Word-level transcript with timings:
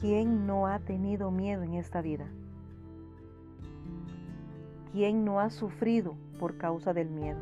¿Quién 0.00 0.46
no 0.46 0.68
ha 0.68 0.78
tenido 0.78 1.32
miedo 1.32 1.64
en 1.64 1.74
esta 1.74 2.00
vida? 2.02 2.26
¿Quién 4.92 5.24
no 5.24 5.40
ha 5.40 5.50
sufrido 5.50 6.14
por 6.38 6.56
causa 6.56 6.92
del 6.92 7.10
miedo? 7.10 7.40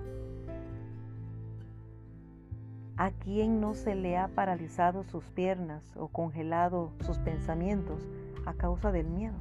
¿A 2.97 3.11
quién 3.11 3.61
no 3.61 3.75
se 3.75 3.95
le 3.95 4.17
ha 4.17 4.29
paralizado 4.29 5.05
sus 5.05 5.25
piernas 5.25 5.83
o 5.97 6.09
congelado 6.09 6.93
sus 7.01 7.19
pensamientos 7.19 8.09
a 8.47 8.55
causa 8.55 8.91
del 8.91 9.07
miedo? 9.07 9.37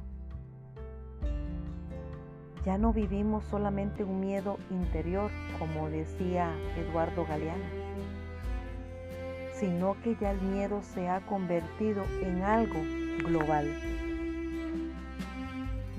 Ya 2.66 2.76
no 2.76 2.92
vivimos 2.92 3.44
solamente 3.44 4.04
un 4.04 4.20
miedo 4.20 4.58
interior, 4.70 5.30
como 5.58 5.88
decía 5.88 6.52
Eduardo 6.76 7.24
Galeano, 7.24 7.64
sino 9.58 9.96
que 10.02 10.16
ya 10.16 10.30
el 10.30 10.40
miedo 10.40 10.82
se 10.82 11.08
ha 11.08 11.20
convertido 11.26 12.04
en 12.22 12.42
algo 12.42 12.80
global. 13.24 13.66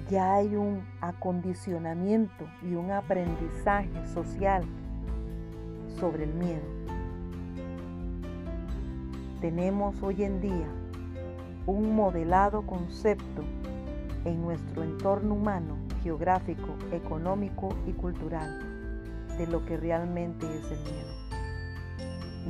Ya 0.10 0.36
hay 0.36 0.56
un 0.56 0.84
acondicionamiento 1.02 2.48
y 2.64 2.76
un 2.76 2.92
aprendizaje 2.92 4.08
social 4.14 4.64
sobre 6.00 6.24
el 6.24 6.34
miedo 6.34 6.78
tenemos 9.42 10.02
hoy 10.02 10.24
en 10.24 10.42
día 10.42 10.68
un 11.68 11.96
modelado 11.96 12.64
concepto 12.66 13.44
en 14.26 14.42
nuestro 14.42 14.84
entorno 14.84 15.36
humano, 15.36 15.78
geográfico, 16.02 16.76
económico 16.92 17.70
y 17.86 17.92
cultural 17.92 18.60
de 19.38 19.46
lo 19.48 19.64
que 19.66 19.78
realmente 19.78 20.48
es 20.48 20.72
el 20.72 20.80
miedo. 20.80 21.27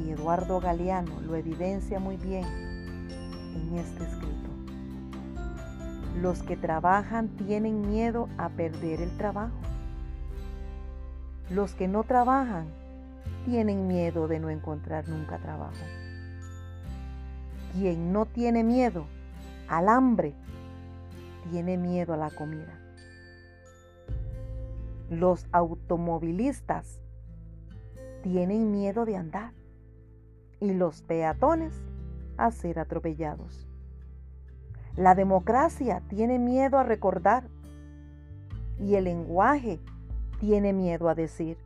Y 0.05 0.11
Eduardo 0.11 0.59
Galeano 0.59 1.19
lo 1.21 1.35
evidencia 1.35 1.99
muy 1.99 2.17
bien 2.17 2.45
en 2.45 3.77
este 3.77 4.03
escrito. 4.03 4.49
Los 6.21 6.43
que 6.43 6.57
trabajan 6.57 7.29
tienen 7.29 7.81
miedo 7.81 8.27
a 8.37 8.49
perder 8.49 9.01
el 9.01 9.15
trabajo. 9.17 9.57
Los 11.49 11.73
que 11.73 11.87
no 11.87 12.03
trabajan 12.03 12.67
tienen 13.45 13.87
miedo 13.87 14.27
de 14.27 14.39
no 14.39 14.49
encontrar 14.49 15.07
nunca 15.07 15.37
trabajo. 15.37 15.85
Quien 17.73 18.11
no 18.11 18.25
tiene 18.25 18.63
miedo 18.63 19.05
al 19.67 19.89
hambre, 19.89 20.33
tiene 21.51 21.77
miedo 21.77 22.13
a 22.13 22.17
la 22.17 22.29
comida. 22.31 22.79
Los 25.09 25.45
automovilistas 25.51 26.99
tienen 28.23 28.71
miedo 28.71 29.05
de 29.05 29.15
andar 29.15 29.53
y 30.59 30.73
los 30.73 31.01
peatones 31.01 31.73
a 32.37 32.51
ser 32.51 32.79
atropellados. 32.79 33.67
La 34.95 35.15
democracia 35.15 36.01
tiene 36.07 36.39
miedo 36.39 36.77
a 36.79 36.83
recordar 36.83 37.47
y 38.79 38.95
el 38.95 39.05
lenguaje 39.05 39.79
tiene 40.39 40.73
miedo 40.73 41.09
a 41.09 41.15
decir. 41.15 41.57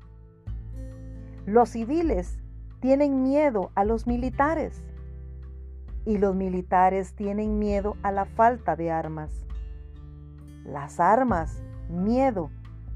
Los 1.45 1.69
civiles 1.69 2.39
tienen 2.79 3.23
miedo 3.23 3.71
a 3.75 3.83
los 3.85 4.07
militares 4.07 4.83
y 6.05 6.17
los 6.17 6.35
militares 6.35 7.13
tienen 7.15 7.59
miedo 7.59 7.95
a 8.03 8.11
la 8.11 8.25
falta 8.25 8.75
de 8.75 8.91
armas. 8.91 9.45
Las 10.65 10.99
armas, 10.99 11.61
miedo 11.89 12.49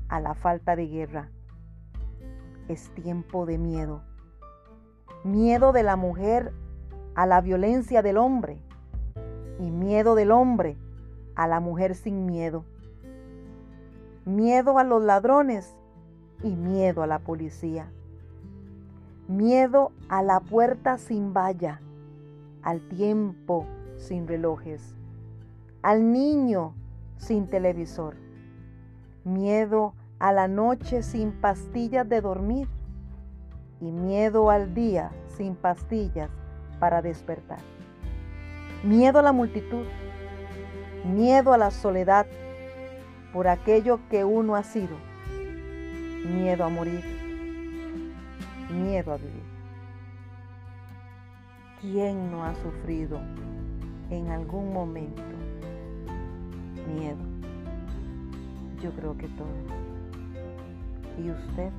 a 0.07 0.19
la 0.19 0.33
falta 0.33 0.75
de 0.75 0.87
guerra. 0.87 1.29
Es 2.67 2.89
tiempo 2.95 3.45
de 3.45 3.57
miedo. 3.57 4.01
Miedo 5.25 5.71
de 5.71 5.81
la 5.81 5.95
mujer 5.95 6.53
a 7.15 7.25
la 7.25 7.41
violencia 7.41 8.03
del 8.03 8.17
hombre 8.17 8.59
y 9.57 9.71
miedo 9.71 10.13
del 10.13 10.29
hombre 10.29 10.77
a 11.33 11.47
la 11.47 11.59
mujer 11.59 11.95
sin 11.95 12.27
miedo. 12.27 12.63
Miedo 14.23 14.77
a 14.77 14.83
los 14.83 15.03
ladrones 15.03 15.75
y 16.43 16.55
miedo 16.55 17.01
a 17.01 17.07
la 17.07 17.17
policía. 17.17 17.91
Miedo 19.27 19.91
a 20.09 20.21
la 20.21 20.41
puerta 20.41 20.99
sin 20.99 21.33
valla 21.33 21.81
al 22.61 22.87
tiempo 22.87 23.65
sin 23.97 24.27
relojes, 24.27 24.93
al 25.81 26.11
niño 26.11 26.75
sin 27.17 27.47
televisor, 27.47 28.15
miedo 29.23 29.95
a 30.19 30.31
la 30.31 30.47
noche 30.47 31.01
sin 31.01 31.31
pastillas 31.31 32.07
de 32.07 32.21
dormir 32.21 32.67
y 33.81 33.91
miedo 33.91 34.49
al 34.49 34.73
día 34.73 35.11
sin 35.37 35.55
pastillas 35.55 36.29
para 36.79 37.01
despertar. 37.01 37.59
Miedo 38.83 39.19
a 39.19 39.21
la 39.21 39.31
multitud, 39.31 39.85
miedo 41.03 41.53
a 41.53 41.57
la 41.57 41.71
soledad 41.71 42.25
por 43.33 43.47
aquello 43.47 43.99
que 44.09 44.23
uno 44.23 44.55
ha 44.55 44.63
sido, 44.63 44.95
miedo 46.25 46.63
a 46.63 46.69
morir, 46.69 47.03
miedo 48.71 49.13
a 49.13 49.17
vivir. 49.17 49.43
¿Quién 51.81 52.31
no 52.31 52.43
ha 52.45 52.55
sufrido 52.55 53.19
en 54.09 54.29
algún 54.29 54.73
momento 54.73 55.21
miedo? 56.93 57.17
Yo 58.81 58.91
creo 58.91 59.17
que 59.17 59.27
todos. 59.29 59.49
¿Y 61.17 61.29
usted? 61.29 61.71